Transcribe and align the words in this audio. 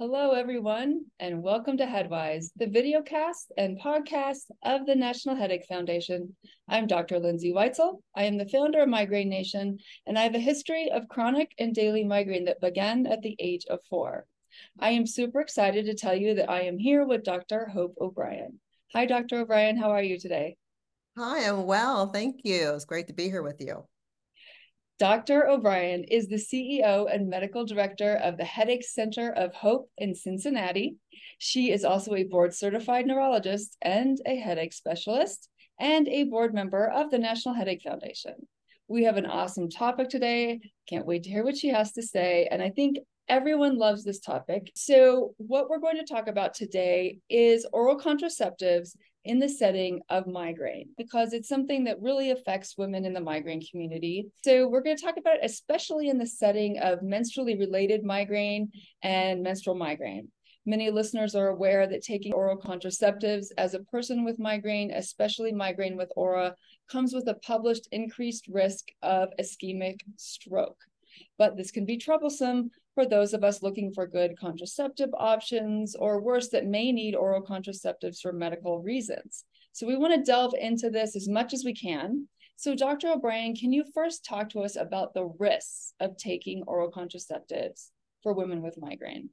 Hello, 0.00 0.30
everyone, 0.30 1.06
and 1.18 1.42
welcome 1.42 1.76
to 1.76 1.84
Headwise, 1.84 2.52
the 2.54 2.68
videocast 2.68 3.46
and 3.56 3.80
podcast 3.80 4.44
of 4.62 4.86
the 4.86 4.94
National 4.94 5.34
Headache 5.34 5.66
Foundation. 5.68 6.36
I'm 6.68 6.86
Dr. 6.86 7.18
Lindsay 7.18 7.52
Weitzel. 7.52 8.00
I 8.14 8.22
am 8.22 8.38
the 8.38 8.46
founder 8.46 8.80
of 8.80 8.88
Migraine 8.88 9.28
Nation, 9.28 9.76
and 10.06 10.16
I 10.16 10.22
have 10.22 10.36
a 10.36 10.38
history 10.38 10.88
of 10.92 11.08
chronic 11.08 11.50
and 11.58 11.74
daily 11.74 12.04
migraine 12.04 12.44
that 12.44 12.60
began 12.60 13.08
at 13.08 13.22
the 13.22 13.34
age 13.40 13.64
of 13.68 13.80
four. 13.90 14.24
I 14.78 14.90
am 14.90 15.04
super 15.04 15.40
excited 15.40 15.86
to 15.86 15.94
tell 15.94 16.14
you 16.14 16.36
that 16.36 16.48
I 16.48 16.60
am 16.60 16.78
here 16.78 17.04
with 17.04 17.24
Dr. 17.24 17.66
Hope 17.66 17.96
O'Brien. 18.00 18.60
Hi, 18.94 19.04
Dr. 19.04 19.40
O'Brien. 19.40 19.76
How 19.76 19.90
are 19.90 20.02
you 20.04 20.16
today? 20.16 20.56
Hi, 21.16 21.40
I'm 21.40 21.66
well. 21.66 22.06
Thank 22.06 22.42
you. 22.44 22.72
It's 22.76 22.84
great 22.84 23.08
to 23.08 23.14
be 23.14 23.24
here 23.24 23.42
with 23.42 23.60
you. 23.60 23.82
Dr. 24.98 25.46
O'Brien 25.46 26.02
is 26.02 26.26
the 26.26 26.34
CEO 26.34 27.06
and 27.12 27.30
medical 27.30 27.64
director 27.64 28.16
of 28.16 28.36
the 28.36 28.44
Headache 28.44 28.82
Center 28.82 29.30
of 29.30 29.54
Hope 29.54 29.88
in 29.96 30.12
Cincinnati. 30.12 30.96
She 31.38 31.70
is 31.70 31.84
also 31.84 32.16
a 32.16 32.24
board 32.24 32.52
certified 32.52 33.06
neurologist 33.06 33.76
and 33.80 34.18
a 34.26 34.34
headache 34.34 34.72
specialist 34.72 35.48
and 35.78 36.08
a 36.08 36.24
board 36.24 36.52
member 36.52 36.90
of 36.90 37.12
the 37.12 37.18
National 37.18 37.54
Headache 37.54 37.82
Foundation. 37.82 38.34
We 38.88 39.04
have 39.04 39.16
an 39.16 39.26
awesome 39.26 39.70
topic 39.70 40.08
today. 40.08 40.60
Can't 40.88 41.06
wait 41.06 41.22
to 41.22 41.30
hear 41.30 41.44
what 41.44 41.56
she 41.56 41.68
has 41.68 41.92
to 41.92 42.02
say. 42.02 42.48
And 42.50 42.60
I 42.60 42.70
think 42.70 42.98
everyone 43.28 43.78
loves 43.78 44.02
this 44.02 44.18
topic. 44.18 44.72
So, 44.74 45.34
what 45.36 45.70
we're 45.70 45.78
going 45.78 45.98
to 45.98 46.12
talk 46.12 46.26
about 46.26 46.54
today 46.54 47.20
is 47.30 47.66
oral 47.72 48.00
contraceptives 48.00 48.96
in 49.24 49.38
the 49.38 49.48
setting 49.48 50.00
of 50.08 50.26
migraine 50.26 50.88
because 50.96 51.32
it's 51.32 51.48
something 51.48 51.84
that 51.84 52.00
really 52.00 52.30
affects 52.30 52.78
women 52.78 53.04
in 53.04 53.12
the 53.12 53.20
migraine 53.20 53.62
community. 53.70 54.26
So, 54.44 54.68
we're 54.68 54.82
going 54.82 54.96
to 54.96 55.02
talk 55.02 55.16
about 55.16 55.36
it, 55.36 55.44
especially 55.44 56.08
in 56.08 56.18
the 56.18 56.26
setting 56.26 56.78
of 56.78 57.00
menstrually 57.00 57.58
related 57.58 58.04
migraine 58.04 58.70
and 59.02 59.42
menstrual 59.42 59.76
migraine. 59.76 60.28
Many 60.68 60.90
listeners 60.90 61.34
are 61.34 61.48
aware 61.48 61.86
that 61.86 62.02
taking 62.02 62.34
oral 62.34 62.58
contraceptives 62.58 63.46
as 63.56 63.72
a 63.72 63.80
person 63.84 64.22
with 64.22 64.38
migraine, 64.38 64.90
especially 64.90 65.50
migraine 65.50 65.96
with 65.96 66.12
aura, 66.14 66.54
comes 66.90 67.14
with 67.14 67.26
a 67.28 67.34
published 67.34 67.88
increased 67.90 68.46
risk 68.48 68.84
of 69.02 69.30
ischemic 69.40 70.00
stroke. 70.16 70.76
But 71.38 71.56
this 71.56 71.70
can 71.70 71.86
be 71.86 71.96
troublesome 71.96 72.70
for 72.98 73.06
those 73.06 73.32
of 73.32 73.44
us 73.44 73.62
looking 73.62 73.92
for 73.92 74.08
good 74.08 74.36
contraceptive 74.36 75.10
options, 75.16 75.94
or 75.94 76.20
worse, 76.20 76.48
that 76.48 76.66
may 76.66 76.90
need 76.90 77.14
oral 77.14 77.40
contraceptives 77.40 78.20
for 78.20 78.32
medical 78.32 78.82
reasons. 78.82 79.44
So, 79.70 79.86
we 79.86 79.96
want 79.96 80.16
to 80.16 80.28
delve 80.28 80.54
into 80.60 80.90
this 80.90 81.14
as 81.14 81.28
much 81.28 81.54
as 81.54 81.62
we 81.64 81.72
can. 81.72 82.26
So, 82.56 82.74
Dr. 82.74 83.12
O'Brien, 83.12 83.54
can 83.54 83.72
you 83.72 83.84
first 83.94 84.24
talk 84.24 84.48
to 84.48 84.62
us 84.62 84.74
about 84.74 85.14
the 85.14 85.26
risks 85.38 85.92
of 86.00 86.16
taking 86.16 86.64
oral 86.66 86.90
contraceptives 86.90 87.90
for 88.24 88.32
women 88.32 88.62
with 88.62 88.80
migraine? 88.80 89.30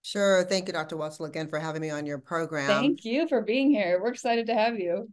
Sure. 0.00 0.42
Thank 0.44 0.66
you, 0.66 0.72
Dr. 0.72 0.96
Weitzel, 0.96 1.28
again 1.28 1.48
for 1.48 1.58
having 1.58 1.82
me 1.82 1.90
on 1.90 2.06
your 2.06 2.16
program. 2.16 2.68
Thank 2.68 3.04
you 3.04 3.28
for 3.28 3.42
being 3.42 3.70
here. 3.70 4.00
We're 4.00 4.12
excited 4.12 4.46
to 4.46 4.54
have 4.54 4.78
you. 4.78 5.10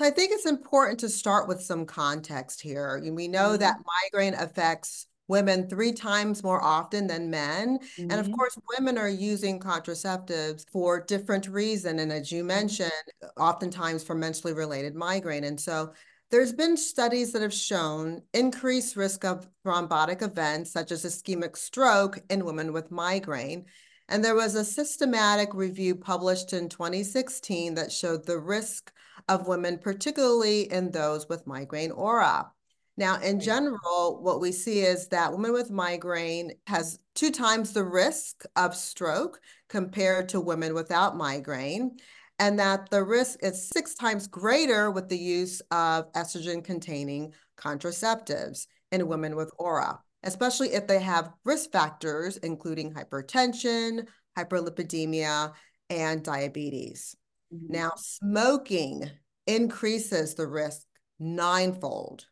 I 0.00 0.08
think 0.08 0.32
it's 0.32 0.46
important 0.46 1.00
to 1.00 1.10
start 1.10 1.46
with 1.46 1.60
some 1.60 1.84
context 1.84 2.62
here. 2.62 2.98
We 3.04 3.28
know 3.28 3.50
mm 3.50 3.56
-hmm. 3.56 3.58
that 3.58 3.76
migraine 4.02 4.34
affects 4.34 5.09
women 5.30 5.68
three 5.68 5.92
times 5.92 6.42
more 6.42 6.62
often 6.62 7.06
than 7.06 7.30
men. 7.30 7.78
Mm-hmm. 7.78 8.10
And 8.10 8.20
of 8.20 8.26
mm-hmm. 8.26 8.34
course, 8.34 8.58
women 8.76 8.98
are 8.98 9.08
using 9.08 9.58
contraceptives 9.58 10.68
for 10.70 11.00
different 11.00 11.48
reason. 11.48 12.00
And 12.00 12.12
as 12.12 12.30
you 12.30 12.40
mm-hmm. 12.40 12.48
mentioned, 12.48 12.90
oftentimes 13.38 14.04
for 14.04 14.14
menstrually 14.14 14.54
related 14.54 14.94
migraine. 14.94 15.44
And 15.44 15.58
so 15.58 15.92
there's 16.30 16.52
been 16.52 16.76
studies 16.76 17.32
that 17.32 17.42
have 17.42 17.54
shown 17.54 18.22
increased 18.34 18.96
risk 18.96 19.24
of 19.24 19.48
thrombotic 19.64 20.20
events 20.20 20.70
such 20.70 20.92
as 20.92 21.04
ischemic 21.04 21.56
stroke 21.56 22.18
in 22.28 22.44
women 22.44 22.72
with 22.72 22.90
migraine. 22.90 23.64
And 24.08 24.24
there 24.24 24.34
was 24.34 24.56
a 24.56 24.64
systematic 24.64 25.54
review 25.54 25.94
published 25.94 26.52
in 26.52 26.68
2016 26.68 27.74
that 27.74 27.92
showed 27.92 28.26
the 28.26 28.38
risk 28.38 28.92
of 29.28 29.46
women, 29.46 29.78
particularly 29.78 30.70
in 30.72 30.90
those 30.90 31.28
with 31.28 31.46
migraine 31.46 31.92
aura. 31.92 32.50
Now, 32.96 33.20
in 33.20 33.40
general, 33.40 34.20
what 34.22 34.40
we 34.40 34.52
see 34.52 34.80
is 34.80 35.08
that 35.08 35.32
women 35.32 35.52
with 35.52 35.70
migraine 35.70 36.52
has 36.66 36.98
two 37.14 37.30
times 37.30 37.72
the 37.72 37.84
risk 37.84 38.44
of 38.56 38.74
stroke 38.74 39.40
compared 39.68 40.28
to 40.30 40.40
women 40.40 40.74
without 40.74 41.16
migraine, 41.16 41.96
and 42.38 42.58
that 42.58 42.90
the 42.90 43.02
risk 43.02 43.38
is 43.42 43.68
six 43.68 43.94
times 43.94 44.26
greater 44.26 44.90
with 44.90 45.08
the 45.08 45.18
use 45.18 45.60
of 45.70 46.12
estrogen-containing 46.12 47.32
contraceptives 47.56 48.66
in 48.92 49.06
women 49.06 49.36
with 49.36 49.50
aura, 49.58 50.00
especially 50.24 50.72
if 50.72 50.86
they 50.86 51.00
have 51.00 51.32
risk 51.44 51.70
factors, 51.70 52.36
including 52.38 52.92
hypertension, 52.92 54.06
hyperlipidemia, 54.36 55.52
and 55.90 56.24
diabetes. 56.24 57.16
Mm 57.52 57.58
-hmm. 57.58 57.72
Now, 57.72 57.92
smoking 57.96 59.10
increases 59.46 60.34
the 60.34 60.46
risk 60.46 60.86
ninefold 61.18 62.26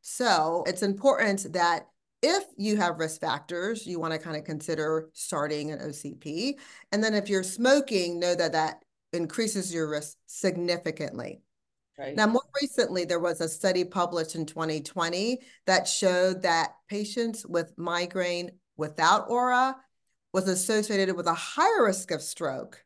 so 0.00 0.64
it's 0.66 0.82
important 0.82 1.52
that 1.52 1.86
if 2.22 2.44
you 2.56 2.76
have 2.76 2.98
risk 2.98 3.20
factors, 3.20 3.86
you 3.86 4.00
want 4.00 4.12
to 4.12 4.18
kind 4.18 4.36
of 4.36 4.44
consider 4.44 5.08
starting 5.12 5.70
an 5.70 5.78
OCP. 5.78 6.54
And 6.90 7.02
then 7.02 7.14
if 7.14 7.28
you're 7.28 7.44
smoking, 7.44 8.18
know 8.18 8.34
that 8.34 8.52
that 8.52 8.82
increases 9.12 9.72
your 9.72 9.88
risk 9.88 10.16
significantly. 10.26 11.42
Right. 11.98 12.14
Now, 12.14 12.26
more 12.26 12.42
recently, 12.60 13.04
there 13.04 13.18
was 13.18 13.40
a 13.40 13.48
study 13.48 13.84
published 13.84 14.36
in 14.36 14.46
2020 14.46 15.40
that 15.66 15.88
showed 15.88 16.42
that 16.42 16.74
patients 16.88 17.44
with 17.44 17.72
migraine 17.76 18.50
without 18.76 19.28
aura 19.28 19.76
was 20.32 20.48
associated 20.48 21.16
with 21.16 21.26
a 21.26 21.34
higher 21.34 21.84
risk 21.84 22.10
of 22.12 22.22
stroke 22.22 22.84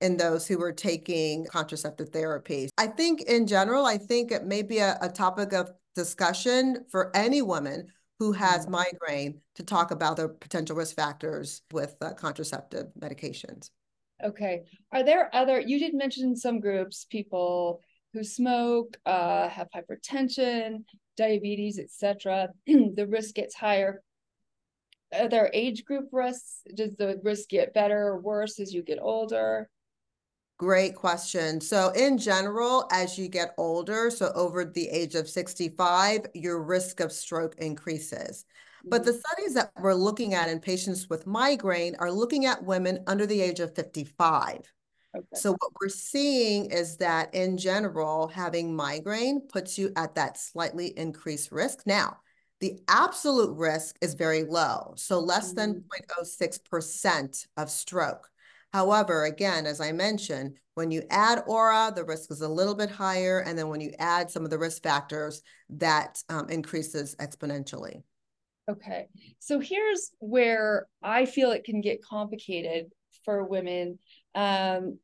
in 0.00 0.16
those 0.16 0.46
who 0.46 0.58
were 0.58 0.72
taking 0.72 1.46
contraceptive 1.46 2.10
therapy. 2.10 2.68
I 2.78 2.86
think 2.86 3.22
in 3.22 3.46
general, 3.46 3.84
I 3.84 3.98
think 3.98 4.30
it 4.30 4.44
may 4.44 4.62
be 4.62 4.78
a, 4.78 4.96
a 5.00 5.08
topic 5.08 5.52
of 5.52 5.70
discussion 5.96 6.84
for 6.90 7.10
any 7.16 7.42
woman 7.42 7.88
who 8.18 8.32
has 8.32 8.62
mm-hmm. 8.62 8.72
migraine 8.72 9.40
to 9.56 9.64
talk 9.64 9.90
about 9.90 10.16
the 10.16 10.28
potential 10.28 10.76
risk 10.76 10.94
factors 10.94 11.62
with 11.72 11.96
uh, 12.00 12.12
contraceptive 12.14 12.86
medications. 13.00 13.70
Okay. 14.24 14.62
Are 14.92 15.02
there 15.02 15.34
other, 15.34 15.60
you 15.60 15.78
did 15.78 15.94
mention 15.94 16.36
some 16.36 16.60
groups, 16.60 17.06
people 17.10 17.80
who 18.12 18.22
smoke, 18.22 18.96
uh, 19.04 19.48
have 19.48 19.68
hypertension, 19.74 20.84
diabetes, 21.16 21.78
etc. 21.78 22.48
the 22.66 23.06
risk 23.08 23.34
gets 23.34 23.54
higher. 23.54 24.02
Are 25.12 25.28
there 25.28 25.50
age 25.52 25.84
group 25.84 26.08
risks? 26.12 26.60
Does 26.74 26.96
the 26.96 27.20
risk 27.22 27.48
get 27.50 27.74
better 27.74 28.08
or 28.08 28.20
worse 28.20 28.58
as 28.58 28.72
you 28.72 28.82
get 28.82 28.98
older? 29.00 29.68
Great 30.58 30.94
question. 30.94 31.60
So, 31.60 31.90
in 31.90 32.16
general, 32.16 32.88
as 32.90 33.18
you 33.18 33.28
get 33.28 33.54
older, 33.58 34.10
so 34.10 34.32
over 34.34 34.64
the 34.64 34.88
age 34.88 35.14
of 35.14 35.28
65, 35.28 36.26
your 36.32 36.62
risk 36.62 37.00
of 37.00 37.12
stroke 37.12 37.56
increases. 37.58 38.46
But 38.88 39.04
the 39.04 39.10
mm-hmm. 39.10 39.20
studies 39.20 39.54
that 39.54 39.72
we're 39.78 39.94
looking 39.94 40.32
at 40.32 40.48
in 40.48 40.60
patients 40.60 41.10
with 41.10 41.26
migraine 41.26 41.94
are 41.98 42.10
looking 42.10 42.46
at 42.46 42.64
women 42.64 43.02
under 43.06 43.26
the 43.26 43.40
age 43.40 43.60
of 43.60 43.74
55. 43.74 44.60
Okay. 45.14 45.26
So, 45.34 45.52
what 45.52 45.72
we're 45.78 45.90
seeing 45.90 46.70
is 46.70 46.96
that 46.98 47.34
in 47.34 47.58
general, 47.58 48.28
having 48.28 48.74
migraine 48.74 49.42
puts 49.48 49.76
you 49.76 49.92
at 49.94 50.14
that 50.14 50.38
slightly 50.38 50.96
increased 50.98 51.52
risk. 51.52 51.80
Now, 51.84 52.16
the 52.60 52.78
absolute 52.88 53.54
risk 53.54 53.96
is 54.00 54.14
very 54.14 54.44
low, 54.44 54.94
so 54.96 55.20
less 55.20 55.52
mm 55.52 55.52
-hmm. 55.52 55.56
than 55.56 55.84
0.06% 55.90 57.46
of 57.58 57.70
stroke. 57.70 58.30
However, 58.76 59.24
again, 59.24 59.64
as 59.64 59.80
I 59.80 59.92
mentioned, 59.92 60.58
when 60.74 60.90
you 60.90 61.02
add 61.08 61.44
aura, 61.46 61.90
the 61.96 62.04
risk 62.04 62.30
is 62.30 62.42
a 62.42 62.48
little 62.48 62.74
bit 62.74 62.90
higher. 62.90 63.38
And 63.38 63.58
then 63.58 63.68
when 63.68 63.80
you 63.80 63.90
add 63.98 64.30
some 64.30 64.44
of 64.44 64.50
the 64.50 64.58
risk 64.58 64.82
factors, 64.82 65.40
that 65.70 66.22
um, 66.28 66.50
increases 66.50 67.16
exponentially. 67.16 68.02
Okay. 68.70 69.06
So 69.38 69.60
here's 69.60 70.10
where 70.18 70.88
I 71.02 71.24
feel 71.24 71.52
it 71.52 71.64
can 71.64 71.80
get 71.80 72.04
complicated 72.04 72.92
for 73.24 73.44
women. 73.44 73.98
Um, 74.34 74.98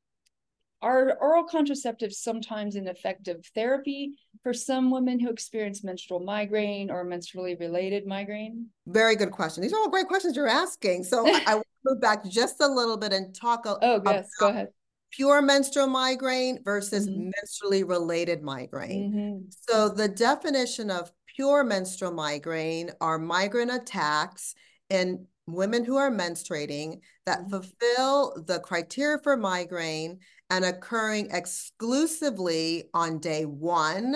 are 0.82 1.16
oral 1.20 1.46
contraceptives 1.46 2.14
sometimes 2.14 2.74
an 2.76 2.88
effective 2.88 3.46
therapy 3.54 4.16
for 4.42 4.52
some 4.52 4.90
women 4.90 5.20
who 5.20 5.30
experience 5.30 5.84
menstrual 5.84 6.20
migraine 6.20 6.90
or 6.90 7.04
menstrually 7.04 7.58
related 7.58 8.06
migraine? 8.06 8.66
Very 8.86 9.16
good 9.16 9.30
question. 9.30 9.62
These 9.62 9.72
are 9.72 9.78
all 9.78 9.88
great 9.88 10.08
questions 10.08 10.36
you're 10.36 10.48
asking. 10.48 11.04
So 11.04 11.24
I, 11.46 11.54
to 11.54 11.62
move 11.84 12.00
back 12.00 12.24
just 12.24 12.60
a 12.60 12.66
little 12.66 12.96
bit 12.96 13.12
and 13.12 13.34
talk 13.34 13.64
a, 13.66 13.78
oh, 13.80 14.02
yes, 14.04 14.28
go 14.38 14.48
ahead. 14.48 14.68
Pure 15.12 15.42
menstrual 15.42 15.86
migraine 15.86 16.58
versus 16.64 17.08
mm-hmm. 17.08 17.30
menstrually 17.30 17.88
related 17.88 18.42
migraine. 18.42 19.12
Mm-hmm. 19.12 19.38
So 19.68 19.88
the 19.88 20.08
definition 20.08 20.90
of 20.90 21.12
pure 21.36 21.64
menstrual 21.64 22.12
migraine 22.12 22.90
are 23.00 23.18
migraine 23.18 23.70
attacks 23.70 24.54
in 24.90 25.26
women 25.46 25.84
who 25.84 25.96
are 25.96 26.10
menstruating 26.10 27.00
that 27.26 27.40
mm-hmm. 27.40 27.50
fulfill 27.50 28.44
the 28.46 28.60
criteria 28.60 29.18
for 29.22 29.36
migraine 29.36 30.18
and 30.52 30.66
occurring 30.66 31.30
exclusively 31.30 32.90
on 32.92 33.18
day 33.18 33.46
one, 33.46 34.14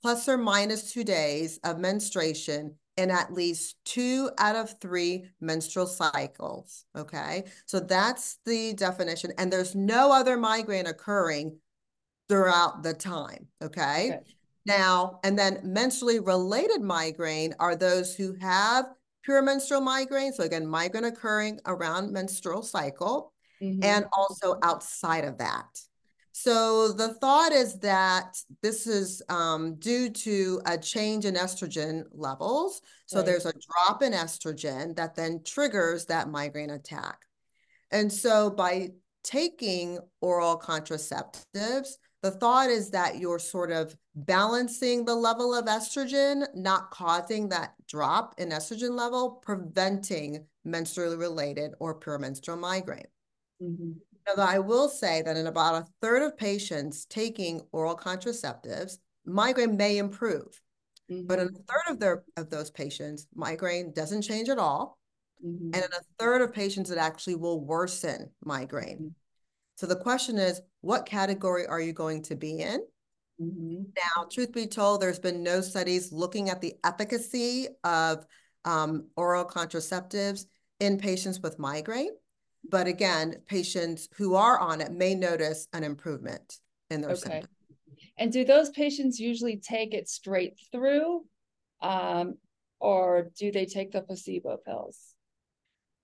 plus 0.00 0.26
or 0.26 0.38
minus 0.38 0.92
two 0.94 1.04
days 1.04 1.60
of 1.62 1.78
menstruation 1.78 2.74
in 2.96 3.10
at 3.10 3.34
least 3.34 3.76
two 3.84 4.30
out 4.38 4.56
of 4.56 4.74
three 4.80 5.26
menstrual 5.42 5.86
cycles. 5.86 6.86
Okay. 6.96 7.44
So 7.66 7.80
that's 7.80 8.38
the 8.46 8.72
definition. 8.72 9.32
And 9.36 9.52
there's 9.52 9.74
no 9.74 10.10
other 10.10 10.38
migraine 10.38 10.86
occurring 10.86 11.58
throughout 12.30 12.82
the 12.82 12.94
time. 12.94 13.46
Okay. 13.62 14.18
Now, 14.64 15.20
and 15.22 15.38
then 15.38 15.58
menstrually 15.58 16.26
related 16.26 16.80
migraine 16.80 17.54
are 17.60 17.76
those 17.76 18.16
who 18.16 18.34
have 18.40 18.86
pure 19.22 19.42
menstrual 19.42 19.82
migraine. 19.82 20.32
So 20.32 20.44
again, 20.44 20.66
migraine 20.66 21.04
occurring 21.04 21.60
around 21.66 22.10
menstrual 22.10 22.62
cycle 22.62 23.34
mm-hmm. 23.62 23.82
and 23.82 24.06
also 24.12 24.58
outside 24.62 25.24
of 25.24 25.38
that. 25.38 25.66
So 26.32 26.92
the 26.92 27.14
thought 27.14 27.50
is 27.50 27.80
that 27.80 28.36
this 28.62 28.86
is 28.86 29.20
um, 29.28 29.74
due 29.74 30.08
to 30.08 30.62
a 30.66 30.78
change 30.78 31.24
in 31.24 31.34
estrogen 31.34 32.04
levels. 32.12 32.80
So 33.06 33.16
right. 33.16 33.26
there's 33.26 33.46
a 33.46 33.52
drop 33.52 34.02
in 34.04 34.12
estrogen 34.12 34.94
that 34.94 35.16
then 35.16 35.42
triggers 35.44 36.06
that 36.06 36.28
migraine 36.28 36.70
attack. 36.70 37.18
And 37.90 38.12
so 38.12 38.50
by 38.50 38.90
taking 39.24 39.98
oral 40.20 40.56
contraceptives, 40.58 41.94
the 42.22 42.30
thought 42.30 42.70
is 42.70 42.90
that 42.90 43.18
you're 43.18 43.40
sort 43.40 43.72
of 43.72 43.96
balancing 44.14 45.04
the 45.04 45.14
level 45.14 45.54
of 45.54 45.66
estrogen, 45.66 46.46
not 46.54 46.90
causing 46.90 47.48
that 47.48 47.74
drop 47.88 48.34
in 48.38 48.50
estrogen 48.50 48.96
level, 48.96 49.40
preventing 49.42 50.46
menstrually 50.66 51.18
related 51.18 51.72
or 51.80 51.94
pure 51.94 52.18
menstrual 52.18 52.58
migraine. 52.58 53.06
Mm-hmm. 53.62 53.92
Now, 54.36 54.44
I 54.44 54.58
will 54.58 54.88
say 54.88 55.22
that 55.22 55.36
in 55.36 55.46
about 55.46 55.82
a 55.82 55.86
third 56.02 56.22
of 56.22 56.36
patients 56.36 57.06
taking 57.06 57.62
oral 57.72 57.96
contraceptives, 57.96 58.98
migraine 59.24 59.76
may 59.76 59.98
improve. 59.98 60.60
Mm-hmm. 61.10 61.26
But 61.26 61.38
in 61.38 61.46
a 61.46 61.50
third 61.50 61.92
of 61.92 61.98
their 61.98 62.24
of 62.36 62.50
those 62.50 62.70
patients, 62.70 63.26
migraine 63.34 63.92
doesn't 63.92 64.22
change 64.22 64.48
at 64.48 64.58
all. 64.58 64.98
Mm-hmm. 65.44 65.70
And 65.72 65.76
in 65.76 65.82
a 65.82 66.02
third 66.18 66.42
of 66.42 66.52
patients, 66.52 66.90
it 66.90 66.98
actually 66.98 67.36
will 67.36 67.64
worsen 67.64 68.30
migraine. 68.44 68.96
Mm-hmm. 68.96 69.08
So 69.76 69.86
the 69.86 69.96
question 69.96 70.38
is, 70.38 70.60
what 70.80 71.06
category 71.06 71.66
are 71.66 71.80
you 71.80 71.92
going 71.92 72.22
to 72.24 72.34
be 72.34 72.58
in? 72.58 72.80
Mm-hmm. 73.40 73.82
Now, 73.96 74.26
truth 74.30 74.52
be 74.52 74.66
told, 74.66 75.00
there's 75.00 75.20
been 75.20 75.42
no 75.42 75.60
studies 75.60 76.12
looking 76.12 76.50
at 76.50 76.60
the 76.60 76.74
efficacy 76.84 77.68
of 77.84 78.26
um, 78.64 79.06
oral 79.16 79.44
contraceptives 79.44 80.46
in 80.80 80.98
patients 80.98 81.40
with 81.40 81.58
migraine. 81.58 82.10
But 82.68 82.86
again, 82.86 83.36
patients 83.46 84.08
who 84.16 84.34
are 84.34 84.58
on 84.58 84.80
it 84.80 84.92
may 84.92 85.14
notice 85.14 85.68
an 85.72 85.84
improvement 85.84 86.58
in 86.90 87.00
their 87.00 87.12
okay. 87.12 87.20
symptoms. 87.20 87.48
And 88.18 88.32
do 88.32 88.44
those 88.44 88.70
patients 88.70 89.18
usually 89.18 89.58
take 89.58 89.94
it 89.94 90.08
straight 90.08 90.54
through, 90.72 91.24
um, 91.82 92.34
or 92.80 93.30
do 93.38 93.52
they 93.52 93.64
take 93.64 93.92
the 93.92 94.02
placebo 94.02 94.58
pills? 94.64 95.14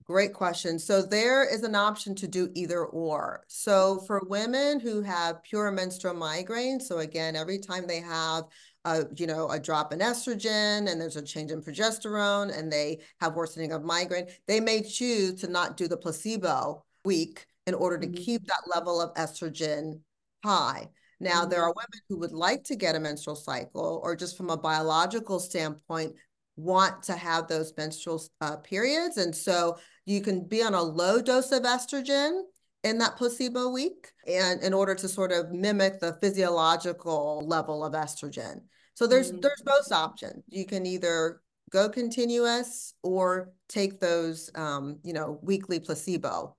Great 0.05 0.33
question. 0.33 0.77
So 0.77 1.01
there 1.01 1.43
is 1.43 1.63
an 1.63 1.73
option 1.73 2.13
to 2.15 2.27
do 2.27 2.51
either 2.53 2.85
or. 2.85 3.43
So 3.47 4.03
for 4.05 4.21
women 4.27 4.79
who 4.79 5.01
have 5.01 5.41
pure 5.41 5.71
menstrual 5.71 6.13
migraine, 6.13 6.79
so 6.79 6.99
again, 6.99 7.35
every 7.35 7.57
time 7.57 7.87
they 7.87 8.01
have 8.01 8.43
a, 8.85 9.05
you 9.15 9.27
know, 9.27 9.49
a 9.49 9.59
drop 9.59 9.91
in 9.91 9.99
estrogen 9.99 10.89
and 10.89 11.01
there's 11.01 11.15
a 11.15 11.21
change 11.21 11.51
in 11.51 11.61
progesterone 11.61 12.57
and 12.57 12.71
they 12.71 12.99
have 13.19 13.35
worsening 13.35 13.71
of 13.71 13.83
migraine, 13.83 14.27
they 14.47 14.59
may 14.59 14.81
choose 14.81 15.41
to 15.41 15.47
not 15.47 15.75
do 15.75 15.87
the 15.87 15.97
placebo 15.97 16.85
week 17.03 17.45
in 17.67 17.73
order 17.73 17.97
to 17.97 18.07
mm-hmm. 18.07 18.23
keep 18.23 18.45
that 18.45 18.61
level 18.73 19.01
of 19.01 19.13
estrogen 19.15 19.99
high. 20.43 20.87
Now, 21.19 21.41
mm-hmm. 21.41 21.49
there 21.49 21.63
are 21.63 21.73
women 21.75 21.99
who 22.07 22.19
would 22.19 22.31
like 22.31 22.63
to 22.65 22.75
get 22.75 22.95
a 22.95 22.99
menstrual 22.99 23.35
cycle 23.35 23.99
or 24.03 24.15
just 24.15 24.37
from 24.37 24.49
a 24.49 24.57
biological 24.57 25.39
standpoint, 25.39 26.13
want 26.57 27.03
to 27.03 27.13
have 27.13 27.47
those 27.47 27.73
menstrual 27.77 28.23
uh, 28.39 28.57
periods. 28.57 29.17
And 29.17 29.35
so 29.35 29.77
you 30.05 30.21
can 30.21 30.47
be 30.47 30.63
on 30.63 30.73
a 30.73 30.81
low 30.81 31.21
dose 31.21 31.51
of 31.51 31.63
estrogen 31.63 32.43
in 32.83 32.99
that 32.99 33.17
placebo 33.17 33.69
week 33.69 34.11
and 34.27 34.61
in 34.61 34.73
order 34.73 34.95
to 34.95 35.09
sort 35.09 35.31
of 35.31 35.51
mimic 35.51 35.99
the 35.99 36.17
physiological 36.21 37.43
level 37.45 37.83
of 37.83 37.93
estrogen. 37.93 38.61
So 38.95 39.07
there's 39.07 39.31
mm-hmm. 39.31 39.41
there's 39.41 39.61
both 39.63 39.91
options. 39.91 40.43
You 40.49 40.65
can 40.65 40.85
either 40.85 41.41
go 41.71 41.89
continuous 41.89 42.93
or 43.03 43.51
take 43.67 43.99
those 43.99 44.49
um, 44.55 44.99
you 45.03 45.13
know, 45.13 45.39
weekly 45.41 45.79
placebo. 45.79 46.55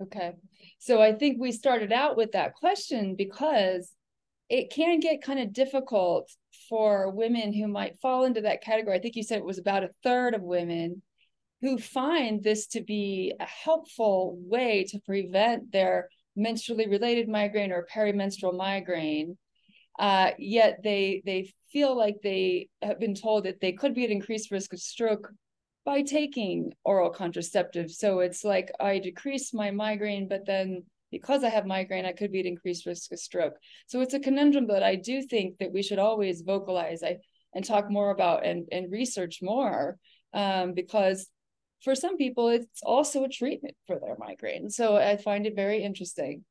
Okay. 0.00 0.32
So 0.78 1.00
I 1.00 1.12
think 1.12 1.38
we 1.38 1.52
started 1.52 1.92
out 1.92 2.16
with 2.16 2.32
that 2.32 2.54
question 2.54 3.14
because 3.16 3.92
it 4.48 4.70
can 4.70 5.00
get 5.00 5.22
kind 5.22 5.38
of 5.38 5.52
difficult 5.52 6.30
for 6.68 7.10
women 7.10 7.52
who 7.52 7.68
might 7.68 8.00
fall 8.00 8.24
into 8.24 8.42
that 8.42 8.62
category. 8.62 8.96
I 8.96 9.00
think 9.00 9.16
you 9.16 9.22
said 9.22 9.38
it 9.38 9.44
was 9.44 9.58
about 9.58 9.84
a 9.84 9.90
third 10.02 10.34
of 10.34 10.42
women 10.42 11.02
who 11.60 11.78
find 11.78 12.42
this 12.42 12.66
to 12.68 12.82
be 12.82 13.32
a 13.38 13.46
helpful 13.46 14.36
way 14.40 14.84
to 14.88 14.98
prevent 15.00 15.70
their 15.70 16.08
menstrually 16.36 16.90
related 16.90 17.28
migraine 17.28 17.72
or 17.72 17.86
perimenstrual 17.94 18.56
migraine. 18.56 19.38
Uh, 20.02 20.32
yet 20.36 20.80
they 20.82 21.22
they 21.24 21.48
feel 21.72 21.96
like 21.96 22.16
they 22.22 22.68
have 22.82 22.98
been 22.98 23.14
told 23.14 23.44
that 23.44 23.60
they 23.60 23.70
could 23.70 23.94
be 23.94 24.02
at 24.02 24.10
increased 24.10 24.50
risk 24.50 24.72
of 24.72 24.80
stroke 24.80 25.30
by 25.84 26.02
taking 26.02 26.72
oral 26.84 27.12
contraceptives. 27.12 27.92
So 27.92 28.18
it's 28.18 28.42
like 28.42 28.72
I 28.80 28.98
decrease 28.98 29.54
my 29.54 29.70
migraine, 29.70 30.26
but 30.26 30.44
then 30.44 30.82
because 31.12 31.44
I 31.44 31.50
have 31.50 31.66
migraine, 31.66 32.04
I 32.04 32.12
could 32.18 32.32
be 32.32 32.40
at 32.40 32.46
increased 32.46 32.84
risk 32.84 33.12
of 33.12 33.20
stroke. 33.20 33.54
So 33.86 34.00
it's 34.00 34.14
a 34.14 34.18
conundrum 34.18 34.66
that 34.66 34.82
I 34.82 34.96
do 34.96 35.22
think 35.22 35.58
that 35.58 35.72
we 35.72 35.84
should 35.84 36.00
always 36.00 36.42
vocalize 36.42 37.04
and 37.54 37.64
talk 37.64 37.88
more 37.88 38.10
about 38.10 38.44
and, 38.44 38.66
and 38.72 38.90
research 38.90 39.38
more 39.40 39.98
um, 40.34 40.72
because 40.74 41.28
for 41.84 41.94
some 41.94 42.16
people, 42.16 42.48
it's 42.48 42.82
also 42.82 43.22
a 43.22 43.28
treatment 43.28 43.76
for 43.86 44.00
their 44.00 44.16
migraine. 44.18 44.68
So 44.68 44.96
I 44.96 45.16
find 45.16 45.46
it 45.46 45.54
very 45.54 45.84
interesting. 45.84 46.44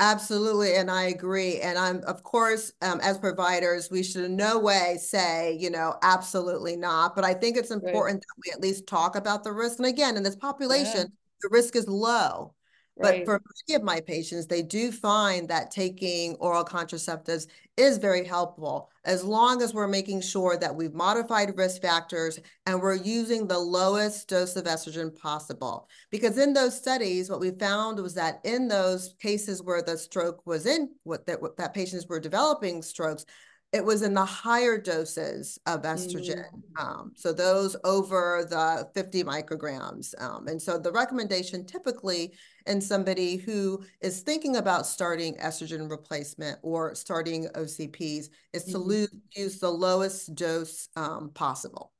Absolutely. 0.00 0.76
And 0.76 0.90
I 0.90 1.04
agree. 1.04 1.60
And 1.60 1.78
I'm, 1.78 2.02
of 2.04 2.22
course, 2.22 2.72
um, 2.80 3.00
as 3.00 3.18
providers, 3.18 3.90
we 3.90 4.02
should 4.02 4.24
in 4.24 4.34
no 4.34 4.58
way 4.58 4.96
say, 4.98 5.58
you 5.60 5.68
know, 5.68 5.94
absolutely 6.02 6.74
not. 6.74 7.14
But 7.14 7.24
I 7.24 7.34
think 7.34 7.58
it's 7.58 7.70
important 7.70 8.16
right. 8.16 8.20
that 8.22 8.42
we 8.46 8.52
at 8.52 8.62
least 8.62 8.86
talk 8.86 9.14
about 9.14 9.44
the 9.44 9.52
risk. 9.52 9.78
And 9.78 9.86
again, 9.86 10.16
in 10.16 10.22
this 10.22 10.36
population, 10.36 11.00
yeah. 11.00 11.04
the 11.42 11.50
risk 11.52 11.76
is 11.76 11.86
low. 11.86 12.54
Right. 12.96 13.24
But 13.24 13.40
for 13.40 13.42
many 13.68 13.76
of 13.76 13.82
my 13.82 14.00
patients, 14.00 14.46
they 14.46 14.62
do 14.62 14.92
find 14.92 15.48
that 15.48 15.70
taking 15.70 16.34
oral 16.34 16.64
contraceptives 16.64 17.46
is 17.76 17.96
very 17.96 18.24
helpful 18.24 18.90
as 19.04 19.24
long 19.24 19.62
as 19.62 19.72
we're 19.72 19.88
making 19.88 20.20
sure 20.20 20.56
that 20.58 20.74
we've 20.74 20.92
modified 20.92 21.56
risk 21.56 21.80
factors 21.80 22.38
and 22.66 22.80
we're 22.80 22.96
using 22.96 23.46
the 23.46 23.58
lowest 23.58 24.28
dose 24.28 24.54
of 24.56 24.64
estrogen 24.64 25.16
possible. 25.16 25.88
Because 26.10 26.36
in 26.36 26.52
those 26.52 26.76
studies, 26.76 27.30
what 27.30 27.40
we 27.40 27.52
found 27.52 27.98
was 27.98 28.14
that 28.14 28.40
in 28.44 28.68
those 28.68 29.14
cases 29.18 29.62
where 29.62 29.82
the 29.82 29.96
stroke 29.96 30.46
was 30.46 30.66
in, 30.66 30.90
what 31.04 31.26
that, 31.26 31.40
what, 31.40 31.56
that 31.56 31.72
patients 31.72 32.06
were 32.06 32.20
developing 32.20 32.82
strokes, 32.82 33.24
it 33.72 33.84
was 33.84 34.02
in 34.02 34.14
the 34.14 34.24
higher 34.24 34.78
doses 34.78 35.58
of 35.66 35.82
estrogen. 35.82 36.44
Mm. 36.76 36.84
Um, 36.84 37.12
so 37.14 37.32
those 37.32 37.76
over 37.84 38.44
the 38.48 38.88
50 38.94 39.22
micrograms. 39.24 40.12
Um, 40.20 40.48
and 40.48 40.60
so 40.60 40.76
the 40.76 40.92
recommendation 40.92 41.64
typically 41.64 42.34
in 42.66 42.80
somebody 42.80 43.36
who 43.36 43.82
is 44.00 44.20
thinking 44.20 44.56
about 44.56 44.86
starting 44.86 45.34
estrogen 45.36 45.90
replacement 45.90 46.58
or 46.62 46.94
starting 46.94 47.46
OCPs 47.54 48.28
is 48.52 48.64
to 48.64 48.78
mm-hmm. 48.78 48.88
lose, 48.88 49.14
use 49.36 49.58
the 49.58 49.70
lowest 49.70 50.34
dose 50.34 50.88
um, 50.96 51.30
possible. 51.34 51.92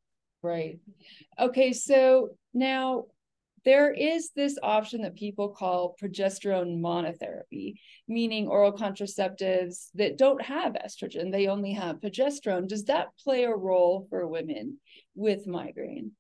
Right. 0.43 0.79
Okay. 1.39 1.73
So 1.73 2.31
now 2.55 3.05
there 3.65 3.93
is 3.93 4.31
this 4.35 4.57
option 4.63 5.03
that 5.03 5.17
people 5.17 5.51
call 5.51 5.95
progesterone 6.03 6.81
monotherapy, 6.81 7.75
meaning 8.09 8.49
oral 8.49 8.73
contraceptives 8.73 9.89
that 9.95 10.17
don't 10.17 10.41
have 10.43 10.73
estrogen, 10.75 11.31
they 11.31 11.47
only 11.47 11.73
have 11.73 12.01
progesterone. 12.01 12.69
Does 12.69 12.85
that 12.85 13.09
play 13.23 13.45
a 13.45 13.55
role 13.55 14.07
for 14.09 14.27
women 14.27 14.79
with 15.15 15.47
migraine? 15.47 16.13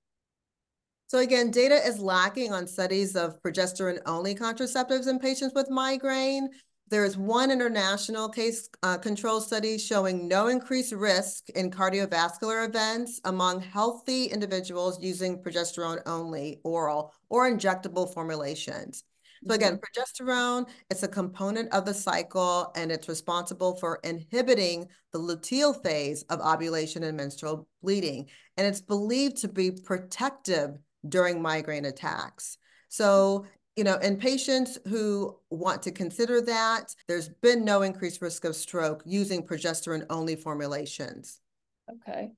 So 1.10 1.18
again, 1.18 1.50
data 1.50 1.74
is 1.74 1.98
lacking 1.98 2.52
on 2.52 2.68
studies 2.68 3.16
of 3.16 3.42
progesterone-only 3.42 4.36
contraceptives 4.36 5.08
in 5.08 5.18
patients 5.18 5.52
with 5.56 5.68
migraine. 5.68 6.50
There 6.88 7.04
is 7.04 7.16
one 7.16 7.50
international 7.50 8.28
case 8.28 8.68
uh, 8.84 8.96
control 8.96 9.40
study 9.40 9.76
showing 9.76 10.28
no 10.28 10.46
increased 10.46 10.92
risk 10.92 11.50
in 11.50 11.72
cardiovascular 11.72 12.64
events 12.64 13.20
among 13.24 13.60
healthy 13.60 14.26
individuals 14.26 15.02
using 15.02 15.42
progesterone 15.42 16.00
only 16.06 16.60
oral 16.62 17.12
or 17.28 17.50
injectable 17.50 18.14
formulations. 18.14 19.02
So 19.48 19.54
again, 19.54 19.78
mm-hmm. 19.78 20.28
progesterone, 20.28 20.68
it's 20.90 21.02
a 21.02 21.08
component 21.08 21.74
of 21.74 21.86
the 21.86 21.94
cycle 21.94 22.70
and 22.76 22.92
it's 22.92 23.08
responsible 23.08 23.74
for 23.74 23.98
inhibiting 24.04 24.86
the 25.12 25.18
luteal 25.18 25.82
phase 25.82 26.22
of 26.30 26.40
ovulation 26.40 27.02
and 27.02 27.16
menstrual 27.16 27.66
bleeding. 27.82 28.28
And 28.56 28.64
it's 28.64 28.80
believed 28.80 29.38
to 29.38 29.48
be 29.48 29.72
protective 29.72 30.78
during 31.09 31.40
migraine 31.40 31.85
attacks. 31.85 32.59
So 32.88 33.47
you 33.76 33.85
know, 33.85 33.97
in 33.97 34.16
patients 34.16 34.78
who 34.88 35.38
want 35.49 35.83
to 35.85 35.92
consider 35.92 36.40
that, 36.42 36.95
there's 37.09 37.28
been 37.28 37.64
no 37.64 37.83
increased 37.83 38.21
risk 38.21 38.45
of 38.45 38.57
stroke 38.57 39.02
using 39.07 39.47
progesterone 39.47 40.04
only 40.11 40.37
formulations. 40.37 41.40
Okay. 41.90 42.33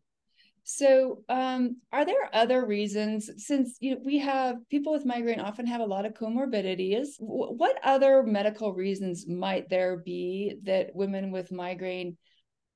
So, 0.65 1.25
um, 1.29 1.79
are 1.93 2.05
there 2.05 2.31
other 2.33 2.65
reasons 2.65 3.29
since 3.39 3.77
you 3.81 3.97
know, 3.97 4.01
we 4.05 4.19
have 4.19 4.57
people 4.69 4.93
with 4.93 5.05
migraine 5.05 5.41
often 5.41 5.67
have 5.67 5.81
a 5.81 5.85
lot 5.87 6.07
of 6.07 6.15
comorbidities? 6.15 7.19
W- 7.19 7.55
what 7.55 7.77
other 7.83 8.23
medical 8.23 8.73
reasons 8.73 9.27
might 9.27 9.69
there 9.69 9.97
be 9.97 10.55
that 10.63 10.95
women 10.95 11.33
with 11.33 11.51
migraine 11.51 12.17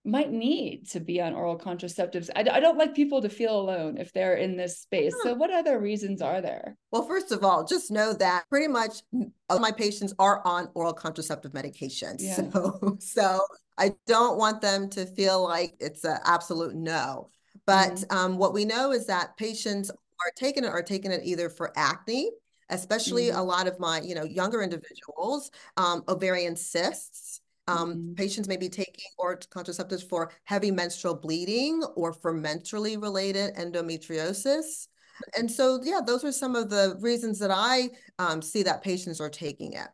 might 0.06 0.30
need 0.30 0.88
to 0.90 1.00
be 1.00 1.20
on 1.20 1.34
oral 1.34 1.58
contraceptives? 1.58 2.30
I, 2.34 2.40
I 2.40 2.60
don't 2.60 2.78
like 2.78 2.94
people 2.94 3.20
to 3.22 3.28
feel 3.28 3.60
alone 3.60 3.98
if 3.98 4.12
they're 4.12 4.36
in 4.36 4.56
this 4.56 4.78
space. 4.78 5.14
So, 5.22 5.34
what 5.34 5.50
other 5.50 5.78
reasons 5.80 6.22
are 6.22 6.40
there? 6.40 6.76
Well, 6.92 7.06
first 7.06 7.32
of 7.32 7.44
all, 7.44 7.64
just 7.64 7.90
know 7.90 8.12
that 8.14 8.44
pretty 8.48 8.68
much 8.68 9.02
all 9.48 9.58
my 9.58 9.72
patients 9.72 10.14
are 10.18 10.40
on 10.46 10.68
oral 10.74 10.92
contraceptive 10.92 11.52
medications. 11.52 12.18
Yeah. 12.20 12.36
So, 12.36 12.96
so 13.00 13.40
I 13.78 13.94
don't 14.06 14.38
want 14.38 14.60
them 14.60 14.88
to 14.90 15.06
feel 15.06 15.42
like 15.42 15.74
it's 15.80 16.04
an 16.04 16.18
absolute 16.24 16.74
no. 16.74 17.30
But 17.66 17.92
mm-hmm. 17.92 18.16
um, 18.16 18.38
what 18.38 18.54
we 18.54 18.64
know 18.64 18.92
is 18.92 19.06
that 19.06 19.36
patients 19.36 19.90
are 19.90 20.32
taking 20.36 20.64
it 20.64 20.68
are 20.68 20.82
taking 20.82 21.10
it 21.10 21.22
either 21.24 21.50
for 21.50 21.72
acne, 21.76 22.30
especially 22.70 23.26
mm-hmm. 23.26 23.38
a 23.38 23.42
lot 23.42 23.66
of 23.66 23.78
my 23.80 24.00
you 24.00 24.14
know 24.14 24.24
younger 24.24 24.62
individuals, 24.62 25.50
um, 25.76 26.04
ovarian 26.08 26.56
cysts. 26.56 27.40
Um, 27.68 27.94
mm-hmm. 27.94 28.14
Patients 28.14 28.48
may 28.48 28.56
be 28.56 28.68
taking 28.68 29.10
or 29.18 29.36
contraceptives 29.36 30.08
for 30.08 30.32
heavy 30.44 30.70
menstrual 30.70 31.14
bleeding 31.14 31.82
or 31.96 32.12
for 32.12 32.32
menstrually 32.32 33.00
related 33.00 33.54
endometriosis. 33.56 34.88
And 35.36 35.50
so, 35.50 35.80
yeah, 35.82 36.00
those 36.04 36.24
are 36.24 36.32
some 36.32 36.54
of 36.54 36.68
the 36.70 36.96
reasons 37.00 37.38
that 37.38 37.50
I 37.50 37.90
um, 38.18 38.42
see 38.42 38.62
that 38.64 38.82
patients 38.82 39.20
are 39.20 39.30
taking 39.30 39.72
it. 39.72 39.88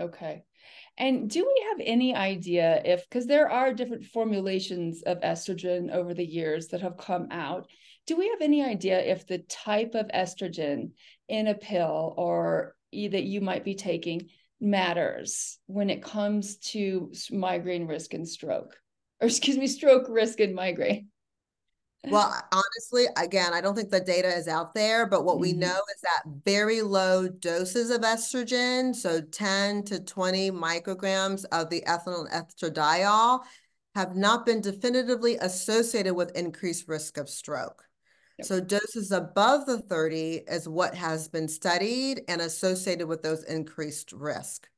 Okay. 0.00 0.44
And 0.96 1.28
do 1.28 1.44
we 1.44 1.66
have 1.70 1.80
any 1.84 2.14
idea 2.14 2.80
if, 2.84 3.08
because 3.08 3.26
there 3.26 3.50
are 3.50 3.74
different 3.74 4.04
formulations 4.04 5.02
of 5.02 5.20
estrogen 5.20 5.92
over 5.92 6.14
the 6.14 6.24
years 6.24 6.68
that 6.68 6.82
have 6.82 6.96
come 6.96 7.28
out, 7.30 7.66
do 8.06 8.16
we 8.16 8.28
have 8.28 8.40
any 8.40 8.64
idea 8.64 9.00
if 9.00 9.26
the 9.26 9.38
type 9.38 9.94
of 9.94 10.08
estrogen 10.08 10.92
in 11.28 11.48
a 11.48 11.54
pill 11.54 12.14
or 12.16 12.76
that 12.92 13.24
you 13.24 13.40
might 13.40 13.64
be 13.64 13.74
taking 13.74 14.28
matters 14.60 15.58
when 15.66 15.90
it 15.90 16.02
comes 16.02 16.56
to 16.56 17.12
migraine 17.30 17.86
risk 17.86 18.14
and 18.14 18.28
stroke? 18.28 18.76
Or 19.20 19.26
excuse 19.28 19.56
me, 19.56 19.66
stroke 19.66 20.06
risk 20.08 20.40
and 20.40 20.54
migraine? 20.54 21.08
Well, 22.10 22.34
honestly, 22.52 23.06
again, 23.16 23.54
I 23.54 23.62
don't 23.62 23.74
think 23.74 23.88
the 23.88 23.98
data 23.98 24.28
is 24.28 24.46
out 24.46 24.74
there, 24.74 25.06
but 25.06 25.24
what 25.24 25.36
mm-hmm. 25.36 25.42
we 25.42 25.52
know 25.54 25.80
is 25.94 26.00
that 26.02 26.22
very 26.44 26.82
low 26.82 27.28
doses 27.28 27.88
of 27.88 28.02
estrogen, 28.02 28.94
so 28.94 29.22
10 29.22 29.84
to 29.84 30.00
20 30.00 30.50
micrograms 30.50 31.46
of 31.50 31.70
the 31.70 31.82
ethinyl 31.86 32.30
estradiol, 32.30 33.40
have 33.94 34.16
not 34.16 34.44
been 34.44 34.60
definitively 34.60 35.36
associated 35.36 36.14
with 36.14 36.36
increased 36.36 36.88
risk 36.88 37.16
of 37.16 37.30
stroke. 37.30 37.83
So 38.42 38.60
doses 38.60 39.12
above 39.12 39.66
the 39.66 39.78
30 39.78 40.42
is 40.48 40.68
what 40.68 40.94
has 40.94 41.28
been 41.28 41.48
studied 41.48 42.22
and 42.28 42.40
associated 42.40 43.06
with 43.06 43.22
those 43.22 43.44
increased 43.44 44.12
risk. 44.12 44.68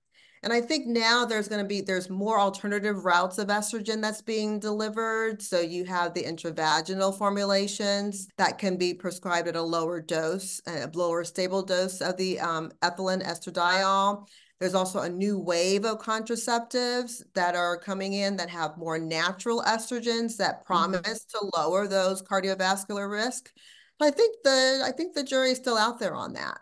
And 0.42 0.52
I 0.52 0.60
think 0.60 0.86
now 0.86 1.25
there's 1.25 1.48
going 1.48 1.62
to 1.62 1.68
be 1.68 1.80
there's 1.80 2.10
more 2.10 2.38
alternative 2.38 3.04
routes 3.04 3.38
of 3.38 3.48
estrogen 3.48 4.00
that's 4.00 4.22
being 4.22 4.60
delivered. 4.60 5.42
So 5.42 5.58
you 5.58 5.84
have 5.86 6.14
the 6.14 6.22
intravaginal 6.22 7.16
formulations 7.16 8.28
that 8.36 8.58
can 8.58 8.76
be 8.76 8.94
prescribed 8.94 9.48
at 9.48 9.56
a 9.56 9.62
lower 9.62 10.00
dose, 10.00 10.60
a 10.68 10.88
lower 10.94 11.25
stable 11.25 11.62
dose 11.62 12.00
of 12.00 12.16
the 12.16 12.38
um, 12.38 12.70
ethinyl 12.82 13.25
estradiol. 13.25 14.28
There's 14.58 14.75
also 14.75 15.00
a 15.00 15.08
new 15.08 15.38
wave 15.38 15.84
of 15.84 15.98
contraceptives 15.98 17.22
that 17.34 17.54
are 17.54 17.78
coming 17.78 18.14
in 18.14 18.36
that 18.36 18.48
have 18.48 18.78
more 18.78 18.98
natural 18.98 19.62
estrogens 19.62 20.36
that 20.38 20.56
mm-hmm. 20.56 20.66
promise 20.66 21.25
to 21.26 21.50
lower 21.56 21.86
those 21.86 22.22
cardiovascular 22.22 23.10
risk. 23.10 23.52
But 23.98 24.06
I 24.06 24.10
think 24.10 24.36
the 24.44 24.82
I 24.84 24.92
think 24.92 25.14
the 25.14 25.25
jury 25.25 25.50
is 25.50 25.58
still 25.58 25.76
out 25.76 25.98
there 25.98 26.14
on 26.14 26.34
that. 26.34 26.58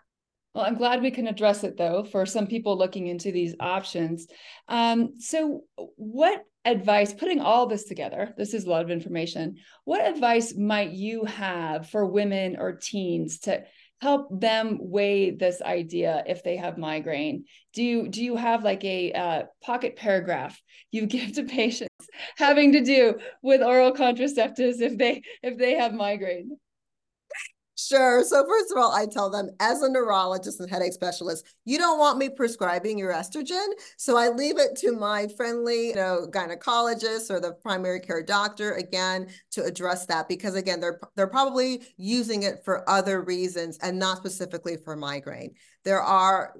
Well, 0.53 0.65
I'm 0.65 0.77
glad 0.77 1.01
we 1.01 1.11
can 1.11 1.27
address 1.27 1.65
it 1.65 1.77
though 1.77 2.05
for 2.05 2.25
some 2.25 2.47
people 2.47 2.77
looking 2.77 3.07
into 3.07 3.31
these 3.31 3.55
options. 3.59 4.27
Um, 4.69 5.15
so, 5.19 5.63
what 5.97 6.45
advice, 6.63 7.13
putting 7.13 7.41
all 7.41 7.67
this 7.67 7.83
together, 7.83 8.33
this 8.37 8.53
is 8.53 8.65
a 8.65 8.69
lot 8.69 8.81
of 8.81 8.89
information. 8.89 9.57
What 9.83 10.05
advice 10.05 10.55
might 10.55 10.91
you 10.91 11.25
have 11.25 11.89
for 11.89 12.05
women 12.05 12.55
or 12.57 12.73
teens 12.73 13.39
to 13.39 13.63
help 14.01 14.27
them 14.39 14.77
weigh 14.79 15.31
this 15.31 15.61
idea 15.61 16.23
if 16.27 16.43
they 16.43 16.57
have 16.57 16.77
migraine? 16.77 17.45
Do 17.73 17.83
you 17.83 18.07
do 18.07 18.23
you 18.23 18.35
have 18.35 18.63
like 18.63 18.83
a 18.83 19.11
uh, 19.13 19.43
pocket 19.63 19.95
paragraph 19.95 20.61
you 20.91 21.05
give 21.15 21.33
to 21.33 21.43
patients 21.43 21.89
having 22.37 22.73
to 22.73 22.83
do 22.83 23.19
with 23.41 23.61
oral 23.61 23.93
contraceptives 23.93 24.81
if 24.81 24.97
they 24.97 25.23
if 25.41 25.57
they 25.57 25.75
have 25.75 25.93
migraine? 25.93 26.57
Sure. 27.87 28.23
So 28.23 28.45
first 28.47 28.71
of 28.71 28.77
all, 28.77 28.93
I 28.93 29.05
tell 29.05 29.29
them 29.29 29.49
as 29.59 29.81
a 29.81 29.89
neurologist 29.89 30.59
and 30.59 30.69
headache 30.69 30.93
specialist, 30.93 31.45
you 31.65 31.77
don't 31.77 31.99
want 31.99 32.17
me 32.17 32.29
prescribing 32.29 32.97
your 32.97 33.11
estrogen. 33.11 33.67
So 33.97 34.17
I 34.17 34.29
leave 34.29 34.57
it 34.57 34.75
to 34.77 34.93
my 34.93 35.27
friendly, 35.35 35.89
you 35.89 35.95
know, 35.95 36.25
gynecologist 36.31 37.29
or 37.29 37.39
the 37.39 37.53
primary 37.53 37.99
care 37.99 38.23
doctor 38.23 38.73
again 38.73 39.27
to 39.51 39.63
address 39.63 40.05
that 40.07 40.27
because 40.27 40.55
again, 40.55 40.79
they're 40.79 40.99
they're 41.15 41.27
probably 41.27 41.85
using 41.97 42.43
it 42.43 42.63
for 42.65 42.89
other 42.89 43.21
reasons 43.21 43.77
and 43.81 43.99
not 43.99 44.17
specifically 44.17 44.77
for 44.77 44.95
migraine. 44.95 45.53
There 45.83 46.01
are 46.01 46.55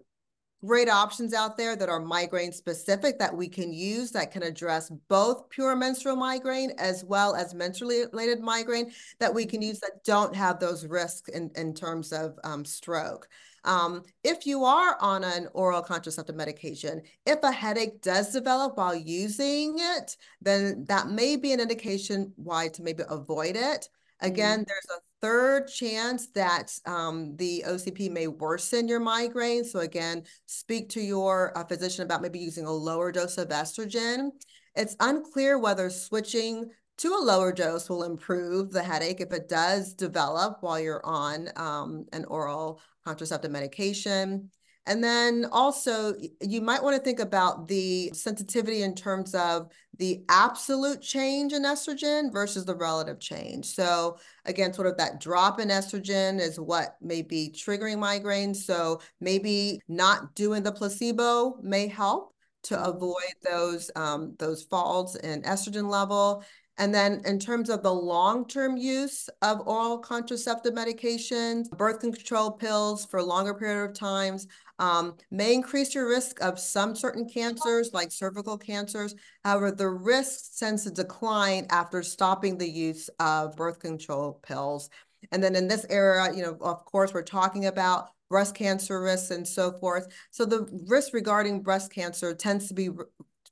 great 0.63 0.89
options 0.89 1.33
out 1.33 1.57
there 1.57 1.75
that 1.75 1.89
are 1.89 2.00
migraine 2.00 2.51
specific 2.51 3.19
that 3.19 3.35
we 3.35 3.47
can 3.47 3.74
use 3.74 4.12
that 4.12 4.31
can 4.31 4.43
address 4.43 4.89
both 5.09 5.50
pure 5.50 5.75
menstrual 5.75 6.15
migraine 6.15 6.71
as 6.77 7.03
well 7.03 7.35
as 7.35 7.53
menstrually 7.53 8.12
related 8.12 8.39
migraine 8.39 8.91
that 9.19 9.33
we 9.33 9.45
can 9.45 9.62
use 9.62 9.79
that 9.79 10.03
don't 10.03 10.35
have 10.35 10.59
those 10.59 10.85
risks 10.85 11.29
in, 11.29 11.51
in 11.55 11.74
terms 11.74 12.12
of 12.12 12.38
um, 12.43 12.65
stroke. 12.65 13.27
Um, 13.65 14.03
if 14.24 14.45
you 14.45 14.63
are 14.63 14.95
on 15.01 15.24
an 15.24 15.47
oral 15.53 15.81
contraceptive 15.81 16.35
medication, 16.35 17.01
if 17.25 17.39
a 17.41 17.51
headache 17.51 18.01
does 18.01 18.31
develop 18.31 18.77
while 18.77 18.95
using 18.95 19.77
it, 19.79 20.15
then 20.39 20.85
that 20.88 21.09
may 21.09 21.35
be 21.35 21.51
an 21.51 21.59
indication 21.59 22.31
why 22.35 22.67
to 22.69 22.83
maybe 22.83 23.03
avoid 23.09 23.55
it. 23.55 23.89
Again, 24.21 24.59
mm-hmm. 24.59 24.63
there's 24.67 25.00
a 25.00 25.01
third 25.25 25.67
chance 25.67 26.27
that 26.27 26.72
um, 26.86 27.36
the 27.38 27.63
OCP 27.67 28.12
may 28.12 28.27
worsen 28.27 28.88
your 28.88 29.00
migraine. 29.00 29.63
So 29.63 29.79
again, 29.79 30.22
speak 30.46 30.88
to 30.89 31.01
your 31.01 31.58
uh, 31.58 31.63
physician 31.63 32.03
about 32.03 32.22
maybe 32.22 32.38
using 32.38 32.67
a 32.67 32.72
lower 32.72 33.12
dose 33.12 33.39
of 33.39 33.50
estrogen. 33.50 34.29
It's 34.75 34.96
unclear 35.00 35.58
whether 35.58 35.89
switching 35.89 36.70
to 36.98 37.08
a 37.13 37.25
lower 37.25 37.51
dose 37.51 37.89
will 37.89 38.03
improve 38.03 38.72
the 38.72 38.84
headache 38.84 39.20
if 39.20 39.34
it 39.34 39.50
does 39.50 39.96
develop 39.96 40.58
while 40.62 40.79
you're 40.79 41.03
on 41.03 41.50
um, 41.55 42.05
an 42.13 42.25
oral 42.25 42.79
contraceptive 43.03 43.50
medication. 43.50 44.51
And 44.87 45.03
then 45.03 45.47
also, 45.51 46.13
you 46.41 46.61
might 46.61 46.83
want 46.83 46.95
to 46.95 47.01
think 47.01 47.19
about 47.19 47.67
the 47.67 48.11
sensitivity 48.13 48.83
in 48.83 48.93
terms 48.93 49.33
of 49.33 49.71
the 49.97 50.23
absolute 50.29 51.01
change 51.01 51.53
in 51.53 51.63
estrogen 51.63 52.31
versus 52.31 52.65
the 52.65 52.75
relative 52.75 53.19
change. 53.19 53.65
So, 53.65 54.17
again, 54.45 54.73
sort 54.73 54.87
of 54.87 54.97
that 54.97 55.19
drop 55.19 55.59
in 55.59 55.69
estrogen 55.69 56.39
is 56.39 56.59
what 56.59 56.97
may 57.01 57.23
be 57.23 57.51
triggering 57.55 57.97
migraines. 57.97 58.57
So, 58.57 59.01
maybe 59.19 59.79
not 59.87 60.35
doing 60.35 60.61
the 60.61 60.71
placebo 60.71 61.57
may 61.63 61.87
help 61.87 62.35
to 62.63 62.83
avoid 62.83 63.33
those 63.43 63.89
um, 63.95 64.35
those 64.37 64.63
falls 64.63 65.15
in 65.15 65.41
estrogen 65.43 65.89
level. 65.89 66.43
And 66.77 66.93
then 66.93 67.21
in 67.25 67.39
terms 67.39 67.69
of 67.69 67.83
the 67.83 67.93
long-term 67.93 68.75
use 68.75 69.29
of 69.41 69.65
oral 69.65 69.97
contraceptive 69.97 70.73
medications, 70.73 71.69
birth 71.69 72.01
control 72.01 72.51
pills 72.51 73.05
for 73.05 73.23
longer 73.23 73.53
period 73.53 73.89
of 73.89 73.97
times 73.97 74.47
um, 74.79 75.15
may 75.32 75.53
increase 75.53 75.96
your 75.96 76.08
risk 76.08 76.41
of 76.41 76.60
some 76.60 76.96
certain 76.96 77.27
cancers 77.27 77.91
like 77.94 78.12
cervical 78.12 78.58
cancers. 78.58 79.15
However, 79.44 79.72
the 79.72 79.89
risk 79.89 80.58
tends 80.58 80.84
to 80.84 80.91
decline 80.91 81.67
after 81.70 82.03
stopping 82.03 82.58
the 82.58 82.70
use 82.70 83.10
of 83.20 83.55
birth 83.55 83.79
control 83.79 84.39
pills. 84.46 84.89
And 85.32 85.44
then 85.44 85.55
in 85.55 85.67
this 85.67 85.86
area, 85.89 86.34
you 86.36 86.44
know, 86.44 86.58
of 86.62 86.86
course, 86.86 87.13
we're 87.13 87.24
talking 87.24 87.65
about 87.65 88.10
breast 88.29 88.55
cancer 88.55 89.01
risks 89.01 89.32
and 89.32 89.48
so 89.48 89.72
forth. 89.72 90.08
So 90.32 90.46
the 90.46 90.67
risk 90.88 91.13
regarding 91.13 91.62
breast 91.62 91.91
cancer 91.91 92.34
tends 92.34 92.67
to 92.67 92.74
be 92.74 92.89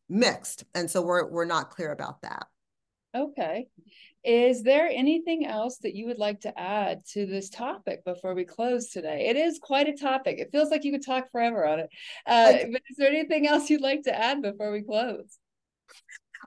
mixed. 0.09 0.65
And 0.75 0.89
so 0.89 1.01
we're, 1.01 1.29
we're 1.29 1.45
not 1.45 1.69
clear 1.69 1.91
about 1.91 2.21
that. 2.21 2.47
Okay. 3.15 3.67
Is 4.23 4.63
there 4.63 4.87
anything 4.87 5.45
else 5.45 5.77
that 5.79 5.95
you 5.95 6.05
would 6.07 6.17
like 6.17 6.41
to 6.41 6.59
add 6.59 7.05
to 7.11 7.25
this 7.25 7.49
topic 7.49 8.05
before 8.05 8.33
we 8.33 8.45
close 8.45 8.89
today? 8.89 9.27
It 9.27 9.35
is 9.35 9.59
quite 9.59 9.89
a 9.89 9.97
topic. 9.97 10.39
It 10.39 10.51
feels 10.51 10.69
like 10.69 10.85
you 10.85 10.91
could 10.91 11.05
talk 11.05 11.29
forever 11.31 11.65
on 11.67 11.79
it. 11.79 11.89
Uh, 12.25 12.53
but 12.71 12.81
is 12.89 12.97
there 12.97 13.09
anything 13.09 13.47
else 13.47 13.69
you'd 13.69 13.81
like 13.81 14.03
to 14.03 14.17
add 14.17 14.41
before 14.41 14.71
we 14.71 14.81
close? 14.81 15.37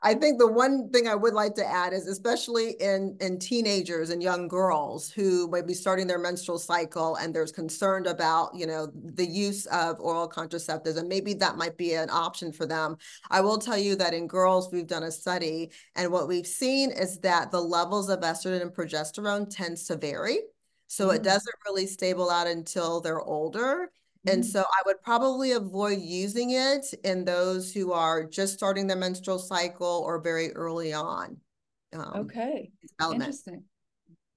I 0.03 0.15
think 0.15 0.39
the 0.39 0.51
one 0.51 0.91
thing 0.91 1.09
I 1.09 1.15
would 1.15 1.35
like 1.35 1.55
to 1.55 1.67
add 1.67 1.93
is 1.93 2.07
especially 2.07 2.73
in 2.81 3.17
in 3.21 3.39
teenagers 3.39 4.11
and 4.11 4.23
young 4.23 4.49
girls 4.49 5.11
who 5.11 5.49
may 5.49 5.63
be 5.63 5.75
starting 5.75 6.07
their 6.07 6.19
menstrual 6.19 6.59
cycle 6.59 7.17
and 7.17 7.35
there's 7.35 7.53
concerned 7.53 8.07
about, 8.07 8.55
you 8.55 8.67
know, 8.67 8.89
the 8.95 9.27
use 9.27 9.67
of 9.67 9.99
oral 10.01 10.29
contraceptives 10.29 10.97
and 10.97 11.09
maybe 11.09 11.35
that 11.35 11.57
might 11.57 11.77
be 11.77 11.95
an 11.95 12.11
option 12.11 12.53
for 12.53 12.67
them. 12.67 12.97
I 13.31 13.41
will 13.41 13.59
tell 13.59 13.79
you 13.79 13.97
that 13.97 14.15
in 14.15 14.27
girls 14.27 14.71
we've 14.73 14.87
done 14.87 15.05
a 15.05 15.11
study 15.11 15.71
and 15.95 16.13
what 16.13 16.29
we've 16.29 16.47
seen 16.47 16.91
is 16.91 17.19
that 17.21 17.51
the 17.51 17.61
levels 17.61 18.09
of 18.09 18.21
estrogen 18.21 18.63
and 18.63 18.73
progesterone 18.73 19.49
tends 19.49 19.85
to 19.85 19.97
vary. 19.97 20.39
So 20.89 21.09
mm. 21.09 21.17
it 21.17 21.23
doesn't 21.23 21.55
really 21.67 21.87
stable 21.87 22.31
out 22.31 22.47
until 22.47 23.01
they're 23.01 23.23
older. 23.23 23.91
And 24.27 24.43
mm. 24.43 24.47
so 24.47 24.61
I 24.61 24.83
would 24.87 25.01
probably 25.03 25.53
avoid 25.53 26.01
using 26.01 26.51
it 26.51 26.87
in 27.05 27.25
those 27.25 27.73
who 27.73 27.93
are 27.93 28.25
just 28.25 28.55
starting 28.55 28.87
their 28.87 28.97
menstrual 28.97 29.39
cycle 29.39 30.03
or 30.07 30.21
very 30.21 30.53
early 30.53 30.93
on. 30.93 31.37
Um, 31.93 32.13
okay. 32.15 32.71
Interesting. 33.01 33.65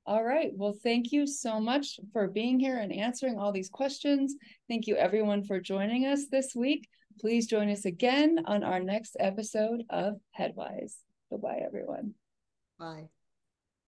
All 0.05 0.24
right. 0.24 0.51
Well, 0.55 0.75
thank 0.84 1.12
you 1.12 1.27
so 1.27 1.60
much 1.60 2.00
for 2.13 2.27
being 2.27 2.60
here 2.60 2.79
and 2.79 2.91
answering 2.91 3.38
all 3.38 3.51
these 3.51 3.69
questions. 3.69 4.36
Thank 4.67 4.88
you, 4.88 4.96
everyone, 4.96 5.43
for 5.43 5.60
joining 5.60 6.05
us 6.05 6.25
this 6.31 6.55
week. 6.55 6.88
Please 7.19 7.48
join 7.48 7.69
us 7.69 7.86
again 7.86 8.39
on 8.46 8.63
our 8.63 8.79
next 8.79 9.17
episode 9.19 9.84
of 9.89 10.15
Headwise. 10.38 10.96
Goodbye, 11.29 11.62
everyone. 11.63 12.15
Bye. 12.79 13.10